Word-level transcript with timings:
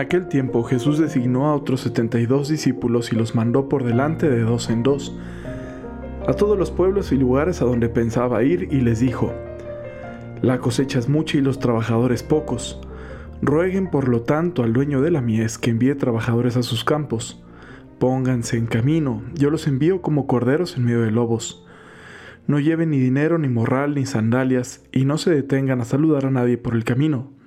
Aquel 0.00 0.28
tiempo 0.28 0.62
Jesús 0.62 0.98
designó 0.98 1.44
a 1.44 1.54
otros 1.54 1.82
setenta 1.82 2.18
y 2.18 2.24
dos 2.24 2.48
discípulos 2.48 3.12
y 3.12 3.16
los 3.16 3.34
mandó 3.34 3.68
por 3.68 3.84
delante 3.84 4.30
de 4.30 4.40
dos 4.40 4.70
en 4.70 4.82
dos 4.82 5.14
a 6.26 6.32
todos 6.32 6.58
los 6.58 6.70
pueblos 6.70 7.12
y 7.12 7.18
lugares 7.18 7.60
a 7.60 7.66
donde 7.66 7.90
pensaba 7.90 8.42
ir 8.42 8.68
y 8.72 8.80
les 8.80 9.00
dijo, 9.00 9.30
La 10.40 10.58
cosecha 10.58 10.98
es 10.98 11.10
mucha 11.10 11.36
y 11.36 11.42
los 11.42 11.58
trabajadores 11.58 12.22
pocos. 12.22 12.80
Rueguen 13.42 13.90
por 13.90 14.08
lo 14.08 14.22
tanto 14.22 14.62
al 14.62 14.72
dueño 14.72 15.02
de 15.02 15.10
la 15.10 15.20
mies 15.20 15.58
que 15.58 15.68
envíe 15.68 15.94
trabajadores 15.94 16.56
a 16.56 16.62
sus 16.62 16.82
campos. 16.82 17.44
Pónganse 17.98 18.56
en 18.56 18.68
camino, 18.68 19.22
yo 19.34 19.50
los 19.50 19.66
envío 19.66 20.00
como 20.00 20.26
corderos 20.26 20.78
en 20.78 20.86
medio 20.86 21.02
de 21.02 21.10
lobos. 21.10 21.66
No 22.46 22.58
lleven 22.58 22.88
ni 22.88 22.98
dinero, 22.98 23.36
ni 23.36 23.50
morral, 23.50 23.94
ni 23.96 24.06
sandalias, 24.06 24.82
y 24.92 25.04
no 25.04 25.18
se 25.18 25.30
detengan 25.30 25.82
a 25.82 25.84
saludar 25.84 26.24
a 26.24 26.30
nadie 26.30 26.56
por 26.56 26.74
el 26.74 26.84
camino. 26.84 27.38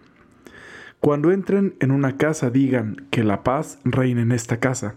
Cuando 1.03 1.33
entren 1.33 1.75
en 1.81 1.91
una 1.91 2.15
casa 2.15 2.49
digan 2.49 3.07
que 3.11 3.25
la 3.25 3.43
paz 3.43 3.77
reine 3.83 4.21
en 4.21 4.31
esta 4.31 4.61
casa. 4.61 4.95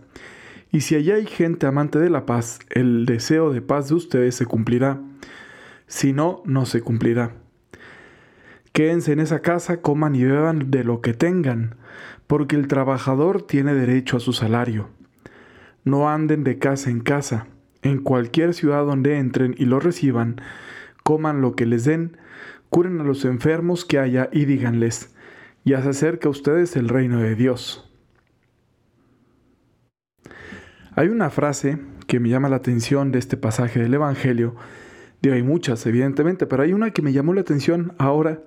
Y 0.71 0.83
si 0.83 0.95
allá 0.95 1.17
hay 1.17 1.27
gente 1.27 1.67
amante 1.67 1.99
de 1.99 2.11
la 2.11 2.27
paz, 2.27 2.61
el 2.71 3.07
deseo 3.07 3.53
de 3.53 3.61
paz 3.61 3.89
de 3.89 3.97
ustedes 3.97 4.37
se 4.37 4.47
cumplirá. 4.47 5.01
Si 5.89 6.13
no, 6.13 6.43
no 6.45 6.65
se 6.65 6.81
cumplirá. 6.81 7.33
Quédense 8.73 9.11
en 9.15 9.19
esa 9.19 9.41
casa, 9.41 9.79
coman 9.79 10.15
y 10.15 10.23
beban 10.23 10.71
de 10.71 10.85
lo 10.85 11.01
que 11.01 11.13
tengan, 11.13 11.75
porque 12.29 12.55
el 12.55 12.69
trabajador 12.69 13.43
tiene 13.43 13.75
derecho 13.75 14.19
a 14.19 14.21
su 14.21 14.33
salario. 14.33 14.89
No 15.83 16.09
anden 16.09 16.45
de 16.45 16.61
casa 16.61 16.89
en 16.89 17.01
casa. 17.01 17.49
En 17.83 17.99
cualquier 17.99 18.55
ciudad 18.55 18.87
donde 18.87 19.19
entren 19.19 19.57
y 19.59 19.65
lo 19.65 19.81
reciban, 19.81 20.41
coman 21.03 21.41
lo 21.41 21.57
que 21.57 21.67
les 21.67 21.85
den, 21.85 22.17
curen 22.71 23.01
a 23.01 23.03
los 23.03 23.25
enfermos 23.25 23.85
que 23.85 23.99
haya 23.99 24.29
y 24.33 24.45
díganles, 24.45 25.16
ya 25.67 25.83
se 25.83 25.89
acerca 25.89 26.29
a 26.29 26.31
ustedes 26.31 26.77
el 26.77 26.89
reino 26.89 27.21
de 27.21 27.35
Dios. 27.35 27.91
Hay 30.95 31.09
una 31.09 31.29
frase 31.29 31.79
que 32.07 32.21
me 32.21 32.29
llama 32.29 32.49
la 32.49 32.57
atención 32.57 33.11
de 33.11 33.19
este 33.19 33.37
pasaje 33.37 33.81
del 33.81 33.93
Evangelio. 33.93 34.55
Digo, 35.21 35.35
hay 35.35 35.43
muchas, 35.43 35.85
evidentemente, 35.85 36.47
pero 36.47 36.63
hay 36.63 36.73
una 36.73 36.93
que 36.93 37.03
me 37.03 37.13
llamó 37.13 37.35
la 37.35 37.41
atención 37.41 37.95
ahora 37.99 38.43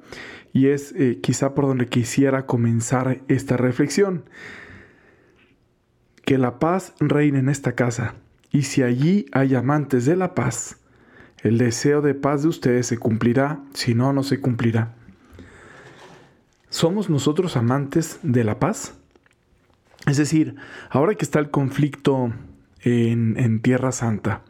y 0.53 0.67
es 0.67 0.94
eh, 0.94 1.20
quizá 1.22 1.53
por 1.53 1.67
donde 1.67 1.88
quisiera 1.88 2.45
comenzar 2.45 3.22
esta 3.28 3.58
reflexión. 3.58 4.23
Que 6.23 6.38
la 6.38 6.58
paz 6.58 6.94
reine 7.00 7.39
en 7.39 7.50
esta 7.50 7.73
casa. 7.73 8.16
Y 8.50 8.64
si 8.64 8.81
allí 8.81 9.26
hay 9.33 9.56
amantes 9.56 10.06
de 10.06 10.16
la 10.16 10.36
paz, 10.36 10.78
el 11.44 11.58
deseo 11.58 12.02
de 12.02 12.16
paz 12.16 12.44
de 12.44 12.48
ustedes 12.48 12.88
se 12.88 12.98
cumplirá, 12.98 13.61
si 13.73 13.94
no, 13.94 14.14
no 14.14 14.23
se 14.23 14.39
cumplirá. 14.39 14.95
¿Somos 16.70 17.09
nosotros 17.09 17.58
amantes 17.58 18.20
de 18.22 18.44
la 18.44 18.59
paz? 18.59 18.95
Es 20.06 20.17
decir, 20.17 20.56
ahora 20.89 21.16
que 21.16 21.26
está 21.26 21.39
el 21.39 21.50
conflicto 21.50 22.31
en, 22.81 23.61
Tierra 23.61 23.92
Santa, 23.92 24.44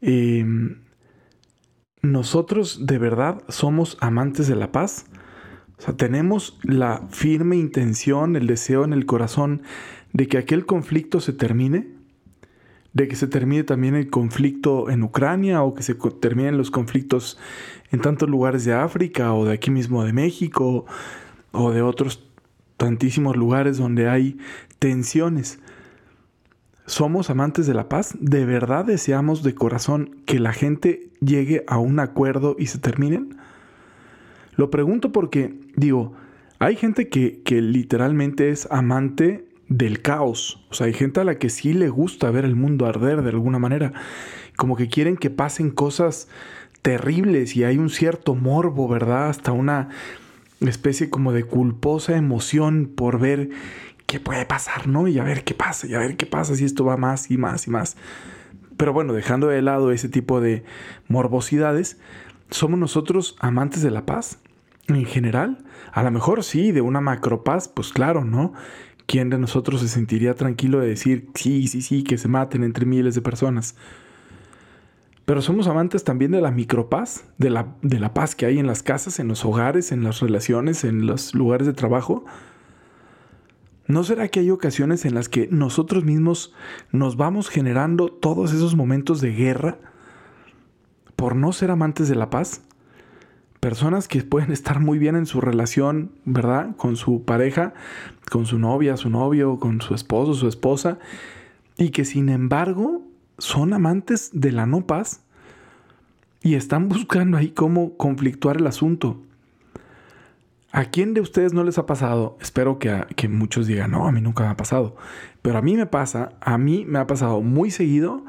em, 0.00 0.82
nosotros 2.02 2.86
de 2.86 2.98
verdad 2.98 3.42
somos 3.48 3.96
amantes 4.00 4.46
de 4.46 4.56
la 4.56 4.72
paz. 4.72 5.06
O 5.78 5.82
sea, 5.82 5.96
tenemos 5.96 6.58
la 6.62 7.08
firme 7.10 7.56
intención, 7.56 8.36
el 8.36 8.46
deseo 8.46 8.84
en 8.84 8.92
el 8.92 9.06
corazón 9.06 9.62
de 10.12 10.28
que 10.28 10.38
aquel 10.38 10.66
conflicto 10.66 11.20
se 11.20 11.32
termine 11.32 12.02
de 12.92 13.08
que 13.08 13.16
se 13.16 13.26
termine 13.26 13.64
también 13.64 13.94
el 13.94 14.10
conflicto 14.10 14.90
en 14.90 15.02
Ucrania 15.02 15.62
o 15.62 15.74
que 15.74 15.82
se 15.82 15.94
terminen 15.94 16.58
los 16.58 16.70
conflictos 16.70 17.38
en 17.90 18.00
tantos 18.00 18.28
lugares 18.28 18.64
de 18.64 18.74
África 18.74 19.32
o 19.32 19.46
de 19.46 19.54
aquí 19.54 19.70
mismo 19.70 20.04
de 20.04 20.12
México 20.12 20.84
o 21.52 21.70
de 21.70 21.82
otros 21.82 22.24
tantísimos 22.76 23.36
lugares 23.36 23.78
donde 23.78 24.08
hay 24.08 24.38
tensiones. 24.78 25.60
¿Somos 26.86 27.30
amantes 27.30 27.66
de 27.66 27.74
la 27.74 27.88
paz? 27.88 28.16
¿De 28.18 28.44
verdad 28.44 28.84
deseamos 28.84 29.42
de 29.42 29.54
corazón 29.54 30.16
que 30.26 30.40
la 30.40 30.52
gente 30.52 31.10
llegue 31.20 31.64
a 31.68 31.78
un 31.78 32.00
acuerdo 32.00 32.56
y 32.58 32.66
se 32.66 32.78
terminen? 32.78 33.36
Lo 34.56 34.70
pregunto 34.70 35.12
porque, 35.12 35.54
digo, 35.76 36.14
hay 36.58 36.76
gente 36.76 37.08
que, 37.08 37.40
que 37.42 37.62
literalmente 37.62 38.50
es 38.50 38.66
amante 38.70 39.46
del 39.68 40.02
caos. 40.02 40.66
O 40.70 40.74
sea, 40.74 40.86
hay 40.86 40.92
gente 40.92 41.20
a 41.20 41.24
la 41.24 41.38
que 41.38 41.50
sí 41.50 41.72
le 41.72 41.88
gusta 41.88 42.30
ver 42.30 42.44
el 42.44 42.56
mundo 42.56 42.86
arder 42.86 43.22
de 43.22 43.30
alguna 43.30 43.58
manera. 43.58 43.92
Como 44.56 44.76
que 44.76 44.88
quieren 44.88 45.16
que 45.16 45.30
pasen 45.30 45.70
cosas 45.70 46.28
terribles 46.82 47.56
y 47.56 47.64
hay 47.64 47.78
un 47.78 47.90
cierto 47.90 48.34
morbo, 48.34 48.88
¿verdad? 48.88 49.28
Hasta 49.28 49.52
una 49.52 49.88
especie 50.70 51.10
como 51.10 51.32
de 51.32 51.44
culposa 51.44 52.16
emoción 52.16 52.90
por 52.94 53.18
ver 53.18 53.50
qué 54.06 54.20
puede 54.20 54.44
pasar, 54.44 54.88
¿no? 54.88 55.08
Y 55.08 55.18
a 55.18 55.24
ver 55.24 55.44
qué 55.44 55.54
pasa, 55.54 55.86
y 55.86 55.94
a 55.94 55.98
ver 55.98 56.16
qué 56.16 56.26
pasa 56.26 56.54
si 56.54 56.64
esto 56.64 56.84
va 56.84 56.96
más 56.96 57.30
y 57.30 57.38
más 57.38 57.66
y 57.66 57.70
más. 57.70 57.96
Pero 58.76 58.92
bueno, 58.92 59.12
dejando 59.12 59.48
de 59.48 59.62
lado 59.62 59.92
ese 59.92 60.08
tipo 60.08 60.40
de 60.40 60.64
morbosidades, 61.08 61.98
¿somos 62.50 62.78
nosotros 62.78 63.36
amantes 63.40 63.82
de 63.82 63.90
la 63.90 64.04
paz? 64.04 64.38
En 64.88 65.04
general, 65.04 65.64
a 65.92 66.02
lo 66.02 66.10
mejor 66.10 66.42
sí, 66.42 66.72
de 66.72 66.80
una 66.80 67.00
macropaz, 67.00 67.68
pues 67.68 67.92
claro, 67.92 68.24
¿no? 68.24 68.52
¿Quién 69.06 69.30
de 69.30 69.38
nosotros 69.38 69.80
se 69.80 69.88
sentiría 69.88 70.34
tranquilo 70.34 70.80
de 70.80 70.88
decir, 70.88 71.28
sí, 71.34 71.66
sí, 71.68 71.82
sí, 71.82 72.02
que 72.02 72.18
se 72.18 72.28
maten 72.28 72.64
entre 72.64 72.86
miles 72.86 73.14
de 73.14 73.22
personas? 73.22 73.76
Pero 75.24 75.40
somos 75.40 75.68
amantes 75.68 76.04
también 76.04 76.32
de 76.32 76.40
la 76.40 76.50
micropaz, 76.50 77.24
de 77.38 77.50
la, 77.50 77.74
de 77.82 78.00
la 78.00 78.12
paz 78.12 78.34
que 78.34 78.46
hay 78.46 78.58
en 78.58 78.66
las 78.66 78.82
casas, 78.82 79.20
en 79.20 79.28
los 79.28 79.44
hogares, 79.44 79.92
en 79.92 80.02
las 80.02 80.20
relaciones, 80.20 80.84
en 80.84 81.06
los 81.06 81.34
lugares 81.34 81.66
de 81.66 81.72
trabajo. 81.72 82.24
¿No 83.86 84.02
será 84.04 84.28
que 84.28 84.40
hay 84.40 84.50
ocasiones 84.50 85.04
en 85.04 85.14
las 85.14 85.28
que 85.28 85.48
nosotros 85.50 86.04
mismos 86.04 86.52
nos 86.90 87.16
vamos 87.16 87.48
generando 87.48 88.08
todos 88.08 88.52
esos 88.52 88.74
momentos 88.74 89.20
de 89.20 89.32
guerra 89.32 89.78
por 91.14 91.36
no 91.36 91.52
ser 91.52 91.70
amantes 91.70 92.08
de 92.08 92.16
la 92.16 92.30
paz? 92.30 92.62
personas 93.62 94.08
que 94.08 94.24
pueden 94.24 94.50
estar 94.50 94.80
muy 94.80 94.98
bien 94.98 95.14
en 95.14 95.24
su 95.24 95.40
relación, 95.40 96.10
¿verdad? 96.24 96.74
Con 96.76 96.96
su 96.96 97.24
pareja, 97.24 97.74
con 98.28 98.44
su 98.44 98.58
novia, 98.58 98.96
su 98.96 99.08
novio, 99.08 99.60
con 99.60 99.80
su 99.80 99.94
esposo, 99.94 100.34
su 100.34 100.48
esposa, 100.48 100.98
y 101.78 101.90
que 101.90 102.04
sin 102.04 102.28
embargo 102.28 103.02
son 103.42 103.72
amantes 103.72 104.30
de 104.32 104.52
la 104.52 104.66
no 104.66 104.86
paz 104.86 105.22
y 106.42 106.54
están 106.54 106.88
buscando 106.88 107.36
ahí 107.36 107.50
cómo 107.50 107.96
conflictuar 107.96 108.56
el 108.56 108.66
asunto. 108.66 109.20
¿A 110.70 110.86
quién 110.86 111.12
de 111.12 111.20
ustedes 111.20 111.52
no 111.52 111.64
les 111.64 111.76
ha 111.78 111.84
pasado? 111.84 112.38
Espero 112.40 112.78
que, 112.78 112.90
a, 112.90 113.06
que 113.06 113.28
muchos 113.28 113.66
digan, 113.66 113.90
no, 113.90 114.06
a 114.06 114.12
mí 114.12 114.20
nunca 114.20 114.44
me 114.44 114.50
ha 114.50 114.56
pasado. 114.56 114.96
Pero 115.42 115.58
a 115.58 115.62
mí 115.62 115.76
me 115.76 115.86
pasa, 115.86 116.30
a 116.40 116.56
mí 116.56 116.84
me 116.86 116.98
ha 116.98 117.06
pasado 117.06 117.42
muy 117.42 117.70
seguido, 117.70 118.24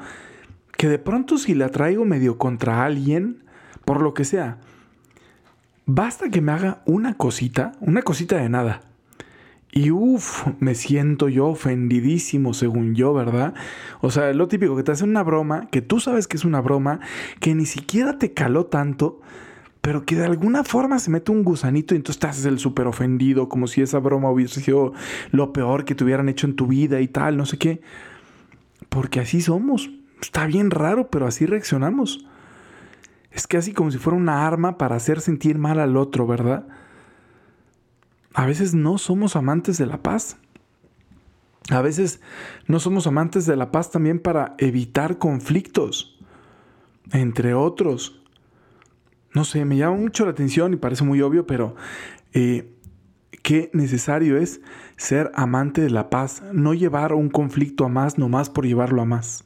que 0.76 0.88
de 0.88 0.98
pronto 0.98 1.38
si 1.38 1.54
la 1.54 1.70
traigo 1.70 2.04
medio 2.04 2.36
contra 2.36 2.84
alguien, 2.84 3.44
por 3.84 4.02
lo 4.02 4.12
que 4.12 4.24
sea, 4.24 4.58
Basta 5.86 6.30
que 6.30 6.40
me 6.40 6.52
haga 6.52 6.82
una 6.86 7.14
cosita, 7.14 7.72
una 7.80 8.00
cosita 8.00 8.36
de 8.36 8.48
nada. 8.48 8.80
Y 9.76 9.90
uff, 9.90 10.46
me 10.60 10.76
siento 10.76 11.28
yo 11.28 11.48
ofendidísimo 11.48 12.54
según 12.54 12.94
yo, 12.94 13.12
¿verdad? 13.12 13.54
O 14.00 14.12
sea, 14.12 14.32
lo 14.32 14.46
típico, 14.46 14.76
que 14.76 14.84
te 14.84 14.92
hacen 14.92 15.10
una 15.10 15.24
broma, 15.24 15.68
que 15.72 15.82
tú 15.82 15.98
sabes 15.98 16.28
que 16.28 16.36
es 16.36 16.44
una 16.44 16.60
broma, 16.60 17.00
que 17.40 17.56
ni 17.56 17.66
siquiera 17.66 18.16
te 18.16 18.32
caló 18.32 18.66
tanto, 18.66 19.20
pero 19.80 20.04
que 20.04 20.14
de 20.14 20.26
alguna 20.26 20.62
forma 20.62 21.00
se 21.00 21.10
mete 21.10 21.32
un 21.32 21.42
gusanito 21.42 21.92
y 21.92 21.96
entonces 21.96 22.20
te 22.20 22.28
haces 22.28 22.44
el 22.44 22.60
súper 22.60 22.86
ofendido, 22.86 23.48
como 23.48 23.66
si 23.66 23.82
esa 23.82 23.98
broma 23.98 24.30
hubiese 24.30 24.60
sido 24.60 24.92
lo 25.32 25.52
peor 25.52 25.84
que 25.84 25.96
te 25.96 26.04
hubieran 26.04 26.28
hecho 26.28 26.46
en 26.46 26.54
tu 26.54 26.68
vida 26.68 27.00
y 27.00 27.08
tal, 27.08 27.36
no 27.36 27.44
sé 27.44 27.58
qué. 27.58 27.80
Porque 28.88 29.18
así 29.18 29.40
somos. 29.40 29.90
Está 30.22 30.46
bien 30.46 30.70
raro, 30.70 31.10
pero 31.10 31.26
así 31.26 31.46
reaccionamos. 31.46 32.24
Es 33.32 33.48
casi 33.48 33.72
como 33.72 33.90
si 33.90 33.98
fuera 33.98 34.16
una 34.16 34.46
arma 34.46 34.78
para 34.78 34.94
hacer 34.94 35.20
sentir 35.20 35.58
mal 35.58 35.80
al 35.80 35.96
otro, 35.96 36.28
¿verdad? 36.28 36.64
A 38.34 38.46
veces 38.46 38.74
no 38.74 38.98
somos 38.98 39.36
amantes 39.36 39.78
de 39.78 39.86
la 39.86 40.02
paz. 40.02 40.36
A 41.70 41.80
veces 41.80 42.20
no 42.66 42.80
somos 42.80 43.06
amantes 43.06 43.46
de 43.46 43.56
la 43.56 43.70
paz 43.70 43.90
también 43.90 44.18
para 44.18 44.54
evitar 44.58 45.18
conflictos, 45.18 46.18
entre 47.12 47.54
otros. 47.54 48.20
No 49.32 49.44
sé, 49.44 49.64
me 49.64 49.76
llama 49.76 49.96
mucho 49.96 50.24
la 50.24 50.32
atención 50.32 50.74
y 50.74 50.76
parece 50.76 51.04
muy 51.04 51.22
obvio, 51.22 51.46
pero 51.46 51.74
eh, 52.34 52.74
qué 53.42 53.70
necesario 53.72 54.36
es 54.36 54.60
ser 54.96 55.30
amante 55.34 55.80
de 55.80 55.90
la 55.90 56.10
paz, 56.10 56.42
no 56.52 56.74
llevar 56.74 57.14
un 57.14 57.30
conflicto 57.30 57.84
a 57.84 57.88
más 57.88 58.18
nomás 58.18 58.50
por 58.50 58.66
llevarlo 58.66 59.00
a 59.00 59.06
más. 59.06 59.44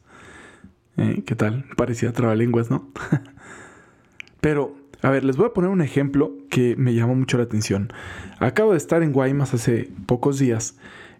Eh, 0.96 1.22
¿Qué 1.24 1.36
tal? 1.36 1.66
Parecía 1.76 2.12
trabalenguas, 2.12 2.70
¿no? 2.70 2.88
Pero, 4.40 4.76
a 5.02 5.10
ver, 5.10 5.24
les 5.24 5.36
voy 5.36 5.46
a 5.46 5.52
poner 5.52 5.70
un 5.70 5.80
ejemplo 5.80 6.32
que 6.50 6.76
me 6.76 6.94
llamó 6.94 7.14
mucho 7.14 7.38
la 7.38 7.44
atención. 7.44 7.92
Acabo 8.38 8.72
de 8.72 8.78
estar 8.78 9.02
en 9.02 9.12
Guaymas 9.12 9.54
hace 9.54 9.90
pocos 10.06 10.38
días 10.38 10.76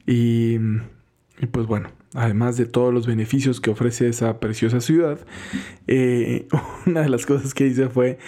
y, 0.07 0.59
pues 1.51 1.67
bueno, 1.67 1.91
además 2.15 2.57
de 2.57 2.67
todos 2.67 2.93
los 2.93 3.07
beneficios 3.07 3.61
que 3.61 3.71
ofrece 3.71 4.09
esa 4.09 4.41
preciosa 4.41 4.81
ciudad, 4.81 5.19
eh, 5.87 6.49
una 6.87 7.03
de 7.03 7.09
las 7.09 7.27
cosas 7.27 7.55
que 7.55 7.67
hice 7.67 7.89
fue, 7.89 8.19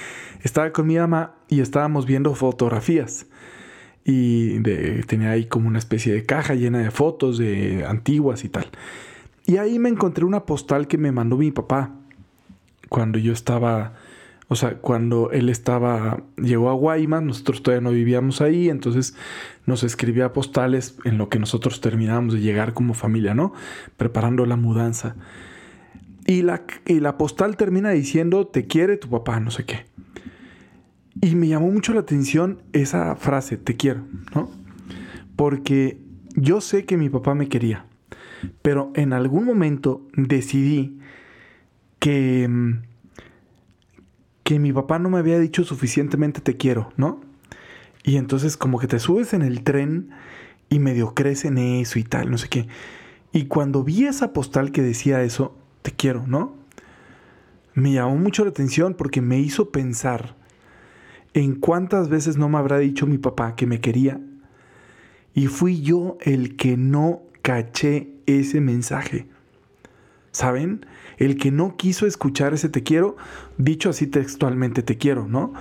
estaba 0.43 0.73
con 0.73 0.87
mi 0.87 0.97
mamá 0.97 1.35
y 1.49 1.61
estábamos 1.61 2.07
viendo 2.07 2.35
fotografías. 2.35 3.27
y 4.05 4.61
tenía 5.07 5.31
ahí 5.31 5.45
como 5.47 5.69
una 5.69 5.79
especie 5.79 6.13
de 6.13 6.25
caja 6.25 6.55
llena 6.55 6.79
de 6.79 6.91
fotos 6.91 7.39
de 7.39 7.85
antiguas 7.87 8.45
y 8.45 8.49
tal. 8.49 8.67
Y 9.47 9.57
ahí 9.57 9.79
me 9.79 9.89
encontré 9.89 10.25
una 10.25 10.47
postal 10.47 10.87
que 10.87 10.97
me 10.97 11.13
mandó 11.13 11.37
mi 11.37 11.51
papá 11.51 11.91
cuando 12.89 13.19
yo 13.19 13.33
estaba, 13.33 13.95
o 14.53 14.57
sea, 14.57 14.79
cuando 14.79 15.31
él 15.31 15.49
estaba, 15.49 16.25
llegó 16.37 16.71
a 16.71 16.73
Guaymas, 16.73 17.23
nosotros 17.23 17.63
todavía 17.63 17.89
no 17.89 17.95
vivíamos 17.95 18.41
ahí, 18.41 18.69
entonces 18.69 19.15
nos 19.65 19.85
escribía 19.85 20.33
postales 20.33 20.97
en 21.05 21.19
lo 21.19 21.29
que 21.29 21.39
nosotros 21.39 21.81
terminábamos 21.81 22.35
de 22.35 22.41
llegar 22.41 22.75
como 22.75 22.95
familia, 22.95 23.33
¿no? 23.33 23.53
Preparando 23.97 24.45
la 24.47 24.57
mudanza. 24.57 25.15
Y 26.27 26.43
la, 26.43 26.65
y 26.85 26.99
la 26.99 27.17
postal 27.17 27.57
termina 27.57 27.91
diciendo, 27.91 28.45
te 28.49 28.67
quiere 28.67 28.97
tu 28.97 29.09
papá, 29.09 29.39
no 29.39 29.53
sé 29.53 29.67
qué. 29.67 29.87
Y 31.23 31.37
me 31.37 31.47
llamó 31.47 31.71
mucho 31.71 31.95
la 31.95 32.01
atención 32.01 32.61
esa 32.73 33.15
frase, 33.15 33.57
te 33.57 33.77
quiero, 33.77 34.03
¿no? 34.35 34.51
Porque 35.37 36.01
yo 36.35 36.61
sé 36.61 36.87
que 36.87 36.97
mi 36.97 37.09
papá 37.09 37.37
me 37.37 37.49
quería, 37.49 37.85
pero 38.63 38.91
en 38.97 39.13
algún 39.13 39.45
momento 39.45 40.09
decidí 40.17 40.99
que, 42.01 42.49
mm, 42.49 42.90
que 44.51 44.59
mi 44.59 44.73
papá 44.73 44.99
no 44.99 45.11
me 45.11 45.19
había 45.19 45.39
dicho 45.39 45.63
suficientemente 45.63 46.41
te 46.41 46.57
quiero, 46.57 46.93
¿no? 46.97 47.21
Y 48.03 48.17
entonces 48.17 48.57
como 48.57 48.81
que 48.81 48.89
te 48.89 48.99
subes 48.99 49.33
en 49.33 49.43
el 49.43 49.63
tren 49.63 50.11
y 50.69 50.81
medio 50.81 51.15
crees 51.15 51.45
en 51.45 51.57
eso 51.57 52.01
y 52.01 52.03
tal, 52.03 52.33
no 52.33 52.37
sé 52.37 52.49
qué. 52.49 52.67
Y 53.33 53.45
cuando 53.45 53.85
vi 53.85 54.07
esa 54.07 54.33
postal 54.33 54.73
que 54.73 54.83
decía 54.83 55.23
eso, 55.23 55.57
te 55.83 55.93
quiero, 55.93 56.27
¿no? 56.27 56.57
Me 57.75 57.93
llamó 57.93 58.17
mucho 58.17 58.43
la 58.43 58.51
atención 58.51 58.95
porque 58.95 59.21
me 59.21 59.39
hizo 59.39 59.71
pensar 59.71 60.35
en 61.33 61.55
cuántas 61.55 62.09
veces 62.09 62.37
no 62.37 62.49
me 62.49 62.59
habrá 62.59 62.79
dicho 62.79 63.07
mi 63.07 63.19
papá 63.19 63.55
que 63.55 63.69
me 63.69 63.81
quería 63.81 64.21
y 65.33 65.47
fui 65.47 65.81
yo 65.81 66.19
el 66.23 66.57
que 66.57 66.77
no 66.77 67.23
caché 67.43 68.17
ese 68.27 68.61
mensaje. 68.61 69.29
¿Saben? 70.33 70.87
El 71.19 71.37
que 71.37 71.51
no 71.51 71.77
quiso 71.77 72.07
escuchar 72.07 72.55
ese 72.55 72.69
te 72.69 72.83
quiero, 72.83 73.17
dicho 73.59 73.91
así 73.91 74.07
textualmente 74.07 74.83
te 74.83 74.97
quiero, 74.97 75.27
¿no? 75.27 75.53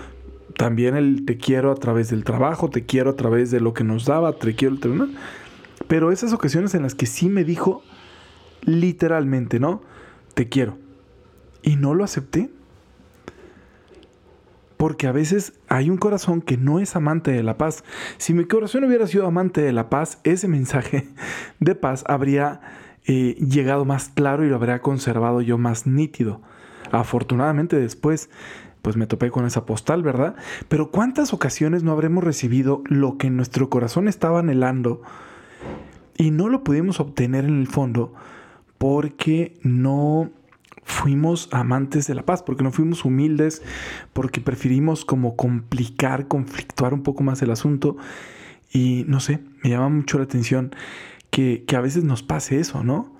También 0.57 0.95
el 0.95 1.25
te 1.25 1.37
quiero 1.37 1.71
a 1.71 1.75
través 1.75 2.09
del 2.09 2.23
trabajo, 2.23 2.69
te 2.69 2.85
quiero 2.85 3.11
a 3.11 3.15
través 3.15 3.49
de 3.49 3.59
lo 3.59 3.73
que 3.73 3.83
nos 3.83 4.05
daba, 4.05 4.33
te 4.33 4.55
quiero, 4.55 4.75
¿no? 4.85 5.07
Pero 5.87 6.11
esas 6.11 6.33
ocasiones 6.33 6.75
en 6.75 6.83
las 6.83 6.95
que 6.95 7.05
sí 7.05 7.29
me 7.29 7.43
dijo 7.43 7.81
literalmente, 8.61 9.59
¿no? 9.59 9.81
Te 10.33 10.49
quiero. 10.49 10.77
Y 11.63 11.75
no 11.75 11.95
lo 11.95 12.03
acepté. 12.03 12.49
Porque 14.77 15.07
a 15.07 15.11
veces 15.11 15.53
hay 15.67 15.89
un 15.89 15.97
corazón 15.97 16.41
que 16.41 16.57
no 16.57 16.79
es 16.79 16.95
amante 16.95 17.31
de 17.31 17.43
la 17.43 17.57
paz. 17.57 17.83
Si 18.17 18.33
mi 18.33 18.45
corazón 18.45 18.85
hubiera 18.85 19.07
sido 19.07 19.25
amante 19.25 19.61
de 19.61 19.73
la 19.73 19.89
paz, 19.89 20.19
ese 20.23 20.47
mensaje 20.47 21.09
de 21.59 21.75
paz 21.75 22.03
habría 22.07 22.61
llegado 23.05 23.85
más 23.85 24.09
claro 24.09 24.45
y 24.45 24.49
lo 24.49 24.55
habría 24.55 24.81
conservado 24.81 25.41
yo 25.41 25.57
más 25.57 25.87
nítido. 25.87 26.41
Afortunadamente 26.91 27.79
después, 27.79 28.29
pues 28.81 28.97
me 28.97 29.07
topé 29.07 29.31
con 29.31 29.45
esa 29.45 29.65
postal, 29.65 30.03
¿verdad? 30.03 30.35
Pero 30.67 30.91
¿cuántas 30.91 31.33
ocasiones 31.33 31.83
no 31.83 31.91
habremos 31.91 32.23
recibido 32.23 32.83
lo 32.85 33.17
que 33.17 33.29
nuestro 33.29 33.69
corazón 33.69 34.07
estaba 34.07 34.39
anhelando 34.39 35.01
y 36.17 36.31
no 36.31 36.49
lo 36.49 36.63
pudimos 36.63 36.99
obtener 36.99 37.45
en 37.45 37.59
el 37.59 37.67
fondo 37.67 38.13
porque 38.77 39.57
no 39.61 40.31
fuimos 40.83 41.49
amantes 41.51 42.07
de 42.07 42.15
la 42.15 42.25
paz, 42.25 42.41
porque 42.41 42.63
no 42.63 42.71
fuimos 42.71 43.05
humildes, 43.05 43.61
porque 44.11 44.41
preferimos 44.41 45.05
como 45.05 45.35
complicar, 45.35 46.27
conflictuar 46.27 46.93
un 46.93 47.03
poco 47.03 47.21
más 47.21 47.41
el 47.41 47.51
asunto. 47.51 47.97
Y 48.71 49.05
no 49.07 49.19
sé, 49.19 49.39
me 49.63 49.69
llama 49.69 49.89
mucho 49.89 50.17
la 50.17 50.23
atención 50.23 50.73
que, 51.65 51.75
a 51.75 51.81
veces 51.81 52.03
nos 52.03 52.23
pase 52.23 52.59
eso, 52.59 52.83
¿no? 52.83 53.13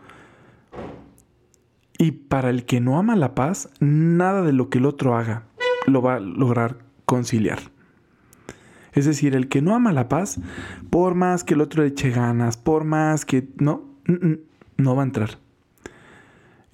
Y 1.98 2.12
para 2.12 2.50
el 2.50 2.66
que 2.66 2.80
no 2.80 2.98
ama 2.98 3.16
la 3.16 3.36
paz, 3.36 3.70
nada 3.80 4.42
de 4.42 4.54
lo 4.54 4.70
que 4.70 4.78
el 4.78 4.86
otro 4.86 5.16
haga 5.16 5.44
lo 5.86 6.02
va 6.02 6.16
a 6.16 6.20
lograr 6.20 6.80
conciliar. 7.06 7.60
Es 8.94 9.06
decir, 9.06 9.36
el 9.36 9.50
que 9.50 9.62
no 9.62 9.76
ama 9.76 9.92
la 9.92 10.08
paz, 10.08 10.40
por 10.90 11.16
más 11.16 11.44
que 11.44 11.54
el 11.54 11.62
otro 11.62 11.84
le 11.84 11.90
eche 11.90 12.10
ganas, 12.10 12.58
por 12.58 12.84
más 12.84 13.26
que 13.26 13.50
no, 13.58 13.84
no 14.78 14.96
va 14.96 15.04
a 15.04 15.06
entrar. 15.06 15.40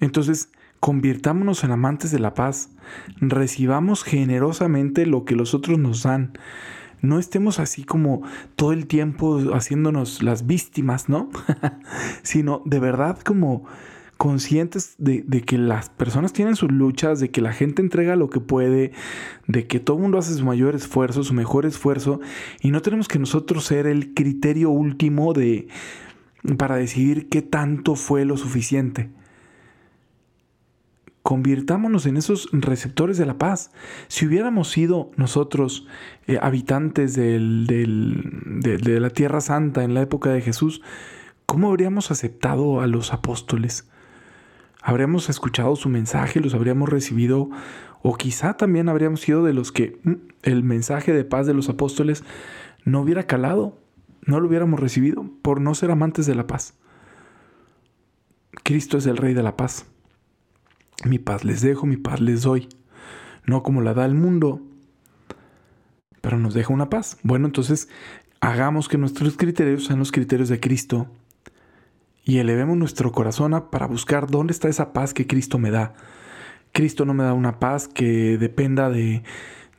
Entonces, 0.00 0.50
Convirtámonos 0.80 1.64
en 1.64 1.72
amantes 1.72 2.12
de 2.12 2.20
la 2.20 2.34
paz. 2.34 2.70
Recibamos 3.16 4.04
generosamente 4.04 5.06
lo 5.06 5.24
que 5.24 5.34
los 5.34 5.54
otros 5.54 5.78
nos 5.78 6.04
dan. 6.04 6.38
No 7.06 7.18
estemos 7.18 7.60
así 7.60 7.84
como 7.84 8.22
todo 8.56 8.72
el 8.72 8.86
tiempo 8.86 9.38
haciéndonos 9.54 10.22
las 10.22 10.46
víctimas, 10.46 11.08
¿no? 11.08 11.30
Sino 12.22 12.62
de 12.64 12.80
verdad 12.80 13.18
como 13.20 13.64
conscientes 14.16 14.94
de, 14.98 15.24
que 15.42 15.58
las 15.58 15.90
personas 15.90 16.32
tienen 16.32 16.56
sus 16.56 16.72
luchas, 16.72 17.20
de 17.20 17.30
que 17.30 17.40
la 17.40 17.52
gente 17.52 17.82
entrega 17.82 18.16
lo 18.16 18.30
que 18.30 18.40
puede, 18.40 18.92
de 19.46 19.66
que 19.66 19.78
todo 19.78 19.98
el 19.98 20.02
mundo 20.02 20.18
hace 20.18 20.34
su 20.34 20.44
mayor 20.44 20.74
esfuerzo, 20.74 21.22
su 21.22 21.34
mejor 21.34 21.66
esfuerzo, 21.66 22.20
y 22.60 22.70
no 22.70 22.82
tenemos 22.82 23.08
que 23.08 23.18
nosotros 23.18 23.64
ser 23.64 23.86
el 23.86 24.14
criterio 24.14 24.70
último 24.70 25.32
de 25.32 25.68
para 26.58 26.76
decidir 26.76 27.28
qué 27.28 27.42
tanto 27.42 27.94
fue 27.94 28.24
lo 28.24 28.36
suficiente 28.36 29.10
convirtámonos 31.26 32.06
en 32.06 32.16
esos 32.16 32.48
receptores 32.52 33.18
de 33.18 33.26
la 33.26 33.36
paz. 33.36 33.72
Si 34.06 34.28
hubiéramos 34.28 34.70
sido 34.70 35.10
nosotros 35.16 35.88
eh, 36.28 36.38
habitantes 36.40 37.16
de, 37.16 37.40
la 39.00 39.10
Tierra 39.10 39.40
Santa 39.40 39.82
en 39.82 39.92
la 39.92 40.02
época 40.02 40.30
de 40.30 40.40
Jesús, 40.40 40.82
¿cómo 41.44 41.68
habríamos 41.68 42.12
aceptado 42.12 42.80
a 42.80 42.86
los 42.86 43.12
apóstoles? 43.12 43.90
¿Habríamos 44.80 45.28
escuchado 45.28 45.74
su 45.74 45.88
mensaje? 45.88 46.38
¿Los 46.38 46.54
habríamos 46.54 46.90
recibido? 46.90 47.50
O 48.02 48.14
quizá 48.14 48.56
también 48.56 48.88
habríamos 48.88 49.20
sido 49.22 49.42
de 49.42 49.52
los 49.52 49.72
que 49.72 49.98
mm, 50.04 50.12
el 50.44 50.62
mensaje 50.62 51.12
de 51.12 51.24
paz 51.24 51.48
de 51.48 51.54
los 51.54 51.68
apóstoles 51.68 52.22
no 52.84 53.00
hubiera 53.00 53.24
calado, 53.24 53.76
no 54.24 54.38
lo 54.38 54.46
hubiéramos 54.46 54.78
recibido 54.78 55.28
por 55.42 55.60
no 55.60 55.74
ser 55.74 55.90
amantes 55.90 56.26
de 56.26 56.36
la 56.36 56.46
paz. 56.46 56.74
Cristo 58.62 58.96
es 58.96 59.06
el 59.06 59.16
Rey 59.16 59.34
de 59.34 59.42
la 59.42 59.56
paz. 59.56 59.86
Mi 61.04 61.18
paz 61.18 61.44
les 61.44 61.60
dejo, 61.60 61.86
mi 61.86 61.96
paz 61.96 62.20
les 62.20 62.42
doy. 62.42 62.68
No 63.44 63.62
como 63.62 63.80
la 63.80 63.94
da 63.94 64.04
el 64.04 64.14
mundo, 64.14 64.62
pero 66.20 66.38
nos 66.38 66.54
deja 66.54 66.72
una 66.72 66.90
paz. 66.90 67.18
Bueno, 67.22 67.46
entonces 67.46 67.88
hagamos 68.40 68.88
que 68.88 68.98
nuestros 68.98 69.36
criterios 69.36 69.84
sean 69.84 69.98
los 69.98 70.12
criterios 70.12 70.48
de 70.48 70.60
Cristo 70.60 71.08
y 72.24 72.38
elevemos 72.38 72.76
nuestro 72.76 73.12
corazón 73.12 73.68
para 73.70 73.86
buscar 73.86 74.26
dónde 74.26 74.52
está 74.52 74.68
esa 74.68 74.92
paz 74.92 75.14
que 75.14 75.26
Cristo 75.26 75.58
me 75.58 75.70
da. 75.70 75.94
Cristo 76.72 77.04
no 77.04 77.14
me 77.14 77.24
da 77.24 77.32
una 77.32 77.60
paz 77.60 77.88
que 77.88 78.36
dependa 78.38 78.90
de, 78.90 79.22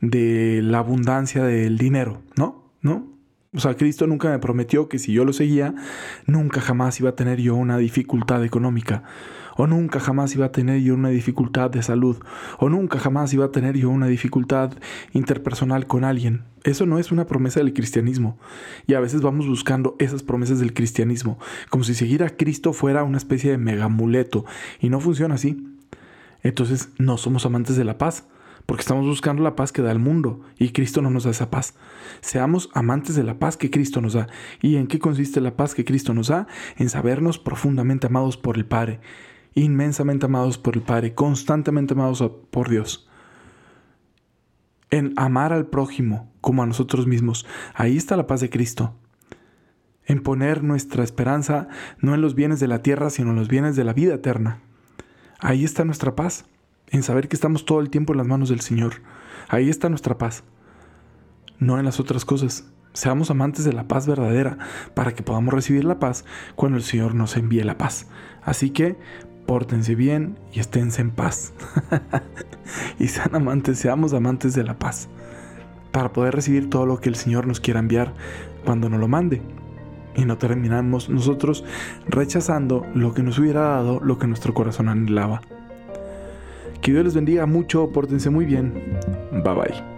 de 0.00 0.60
la 0.62 0.78
abundancia 0.78 1.44
del 1.44 1.76
dinero, 1.76 2.22
¿no? 2.36 2.72
¿No? 2.80 3.06
O 3.54 3.60
sea, 3.60 3.76
Cristo 3.76 4.06
nunca 4.06 4.30
me 4.30 4.38
prometió 4.38 4.88
que 4.88 4.98
si 4.98 5.12
yo 5.12 5.24
lo 5.24 5.32
seguía, 5.32 5.74
nunca 6.26 6.60
jamás 6.60 6.98
iba 7.00 7.10
a 7.10 7.16
tener 7.16 7.40
yo 7.40 7.54
una 7.54 7.76
dificultad 7.78 8.44
económica 8.44 9.04
o 9.58 9.66
nunca 9.66 9.98
jamás 9.98 10.34
iba 10.36 10.46
a 10.46 10.52
tener 10.52 10.80
yo 10.80 10.94
una 10.94 11.08
dificultad 11.08 11.68
de 11.68 11.82
salud, 11.82 12.16
o 12.58 12.68
nunca 12.68 13.00
jamás 13.00 13.34
iba 13.34 13.44
a 13.44 13.50
tener 13.50 13.76
yo 13.76 13.90
una 13.90 14.06
dificultad 14.06 14.72
interpersonal 15.12 15.88
con 15.88 16.04
alguien. 16.04 16.44
Eso 16.62 16.86
no 16.86 17.00
es 17.00 17.10
una 17.10 17.26
promesa 17.26 17.58
del 17.58 17.74
cristianismo. 17.74 18.38
Y 18.86 18.94
a 18.94 19.00
veces 19.00 19.20
vamos 19.20 19.48
buscando 19.48 19.96
esas 19.98 20.22
promesas 20.22 20.60
del 20.60 20.74
cristianismo, 20.74 21.40
como 21.70 21.82
si 21.82 21.94
seguir 21.94 22.22
a 22.22 22.30
Cristo 22.30 22.72
fuera 22.72 23.02
una 23.02 23.18
especie 23.18 23.50
de 23.50 23.58
megamuleto, 23.58 24.44
y 24.80 24.90
no 24.90 25.00
funciona 25.00 25.34
así. 25.34 25.66
Entonces 26.44 26.90
no 26.98 27.18
somos 27.18 27.44
amantes 27.44 27.74
de 27.74 27.84
la 27.84 27.98
paz, 27.98 28.28
porque 28.64 28.82
estamos 28.82 29.06
buscando 29.06 29.42
la 29.42 29.56
paz 29.56 29.72
que 29.72 29.82
da 29.82 29.90
el 29.90 29.98
mundo 29.98 30.42
y 30.56 30.68
Cristo 30.68 31.02
no 31.02 31.10
nos 31.10 31.24
da 31.24 31.30
esa 31.30 31.50
paz. 31.50 31.74
Seamos 32.20 32.70
amantes 32.74 33.16
de 33.16 33.24
la 33.24 33.40
paz 33.40 33.56
que 33.56 33.70
Cristo 33.70 34.00
nos 34.00 34.12
da. 34.12 34.28
¿Y 34.62 34.76
en 34.76 34.86
qué 34.86 35.00
consiste 35.00 35.40
la 35.40 35.56
paz 35.56 35.74
que 35.74 35.86
Cristo 35.86 36.14
nos 36.14 36.28
da? 36.28 36.46
En 36.76 36.90
sabernos 36.90 37.38
profundamente 37.38 38.06
amados 38.06 38.36
por 38.36 38.56
el 38.56 38.66
Padre 38.66 39.00
inmensamente 39.54 40.26
amados 40.26 40.58
por 40.58 40.76
el 40.76 40.82
Padre, 40.82 41.14
constantemente 41.14 41.94
amados 41.94 42.22
por 42.50 42.68
Dios. 42.68 43.08
En 44.90 45.12
amar 45.16 45.52
al 45.52 45.66
prójimo 45.66 46.32
como 46.40 46.62
a 46.62 46.66
nosotros 46.66 47.06
mismos. 47.06 47.46
Ahí 47.74 47.96
está 47.96 48.16
la 48.16 48.26
paz 48.26 48.40
de 48.40 48.50
Cristo. 48.50 48.94
En 50.06 50.22
poner 50.22 50.64
nuestra 50.64 51.04
esperanza 51.04 51.68
no 52.00 52.14
en 52.14 52.22
los 52.22 52.34
bienes 52.34 52.60
de 52.60 52.68
la 52.68 52.82
tierra, 52.82 53.10
sino 53.10 53.30
en 53.30 53.36
los 53.36 53.48
bienes 53.48 53.76
de 53.76 53.84
la 53.84 53.92
vida 53.92 54.14
eterna. 54.14 54.62
Ahí 55.38 55.64
está 55.64 55.84
nuestra 55.84 56.16
paz. 56.16 56.46
En 56.90 57.02
saber 57.02 57.28
que 57.28 57.36
estamos 57.36 57.66
todo 57.66 57.80
el 57.80 57.90
tiempo 57.90 58.14
en 58.14 58.18
las 58.18 58.26
manos 58.26 58.48
del 58.48 58.60
Señor. 58.60 59.02
Ahí 59.48 59.68
está 59.68 59.90
nuestra 59.90 60.16
paz. 60.16 60.42
No 61.58 61.78
en 61.78 61.84
las 61.84 62.00
otras 62.00 62.24
cosas. 62.24 62.72
Seamos 62.94 63.30
amantes 63.30 63.64
de 63.64 63.72
la 63.72 63.86
paz 63.86 64.06
verdadera 64.06 64.58
para 64.94 65.12
que 65.12 65.22
podamos 65.22 65.52
recibir 65.52 65.84
la 65.84 65.98
paz 65.98 66.24
cuando 66.56 66.78
el 66.78 66.84
Señor 66.84 67.14
nos 67.14 67.36
envíe 67.36 67.62
la 67.62 67.76
paz. 67.76 68.08
Así 68.42 68.70
que 68.70 68.96
pórtense 69.48 69.94
bien 69.94 70.38
y 70.52 70.60
esténse 70.60 71.00
en 71.00 71.10
paz. 71.10 71.54
y 72.98 73.08
sean 73.08 73.34
amantes, 73.34 73.78
seamos 73.78 74.12
amantes 74.12 74.54
de 74.54 74.62
la 74.62 74.78
paz. 74.78 75.08
para 75.90 76.12
poder 76.12 76.34
recibir 76.34 76.68
todo 76.68 76.84
lo 76.84 77.00
que 77.00 77.08
el 77.08 77.16
Señor 77.16 77.46
nos 77.46 77.58
quiera 77.58 77.80
enviar 77.80 78.12
cuando 78.66 78.90
nos 78.90 79.00
lo 79.00 79.08
mande. 79.08 79.40
Y 80.14 80.26
no 80.26 80.36
terminamos 80.36 81.08
nosotros 81.08 81.64
rechazando 82.06 82.84
lo 82.94 83.14
que 83.14 83.22
nos 83.22 83.38
hubiera 83.38 83.62
dado, 83.62 84.00
lo 84.00 84.18
que 84.18 84.26
nuestro 84.26 84.52
corazón 84.52 84.90
anhelaba. 84.90 85.40
Que 86.82 86.92
Dios 86.92 87.04
les 87.04 87.14
bendiga 87.14 87.46
mucho, 87.46 87.90
pórtense 87.90 88.28
muy 88.28 88.44
bien. 88.44 88.98
Bye 89.32 89.54
bye. 89.54 89.97